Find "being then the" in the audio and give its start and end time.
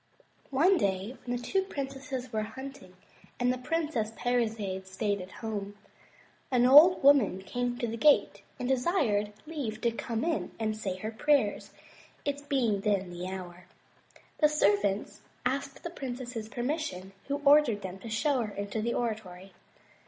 12.49-13.27